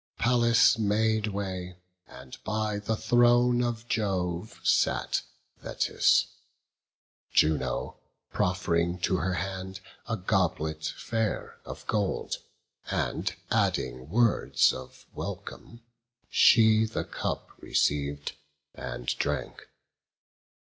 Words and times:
Pallas 0.17 0.79
made 0.79 1.27
way; 1.27 1.77
and 2.07 2.35
by 2.43 2.79
the 2.79 2.95
throne 2.95 3.61
of 3.63 3.87
Jove 3.87 4.59
Sat 4.63 5.21
Thetis, 5.61 6.25
Juno 7.33 7.97
proff'ring 8.33 8.99
to 9.03 9.17
her 9.17 9.35
hand 9.35 9.79
A 10.07 10.17
goblet 10.17 10.85
fair 10.97 11.59
of 11.65 11.85
gold, 11.85 12.37
and 12.89 13.35
adding 13.51 14.09
words 14.09 14.73
Of 14.73 15.05
welcome; 15.13 15.83
she 16.31 16.85
the 16.85 17.03
cup 17.03 17.49
receiv'd, 17.61 18.31
and 18.73 19.05
drank. 19.05 19.67